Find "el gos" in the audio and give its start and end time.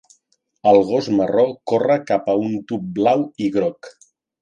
0.71-1.09